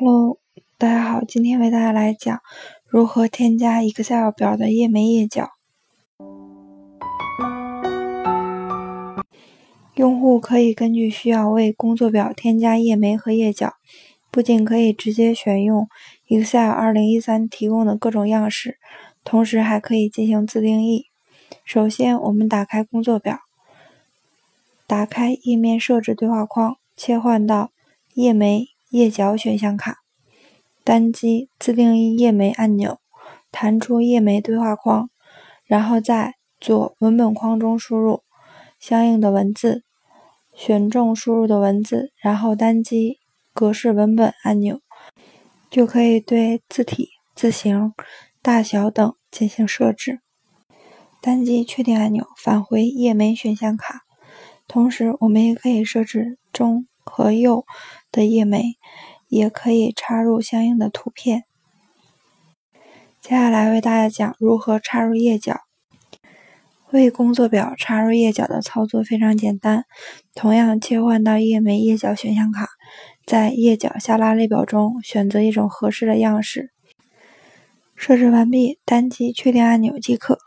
[0.00, 0.38] Hello，
[0.76, 2.40] 大家好，今天为大家来讲
[2.86, 5.50] 如何添加 Excel 表的页眉页脚。
[9.94, 13.74] 用户可以根据需要为工作表添加页眉和页脚，
[14.30, 15.88] 不仅可以直接选用
[16.28, 18.78] Excel 2013提供的各种样式，
[19.24, 21.06] 同时还可以进行自定义。
[21.64, 23.40] 首先，我们打开工作表，
[24.86, 27.70] 打开页面设置对话框，切换到
[28.12, 28.66] 页眉。
[28.90, 29.98] 页脚选项卡，
[30.82, 33.00] 单击自定义页眉按钮，
[33.52, 35.10] 弹出页眉对话框，
[35.66, 38.22] 然后在左文本框中输入
[38.80, 39.84] 相应的文字，
[40.54, 43.18] 选中输入的文字，然后单击
[43.52, 44.80] 格式文本按钮，
[45.68, 47.92] 就可以对字体、字形、
[48.40, 50.20] 大小等进行设置。
[51.20, 54.06] 单击确定按钮，返回页眉选项卡。
[54.66, 56.87] 同时，我们也可以设置中。
[57.08, 57.64] 和右
[58.12, 58.76] 的页眉
[59.28, 61.44] 也可以插入相应的图片。
[63.20, 65.60] 接下来为大家讲如何插入页脚。
[66.90, 69.84] 为工作表插入页脚的操作非常简单，
[70.34, 72.66] 同样切换到页眉页脚选项卡，
[73.26, 76.70] 在页脚下拉列表中选择一种合适的样式。
[77.94, 80.38] 设置完毕，单击确定按钮即可。